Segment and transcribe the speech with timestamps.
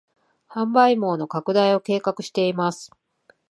[0.49, 2.89] 販売網の拡大を計画しています